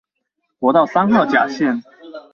[0.57, 1.83] 國道三號甲線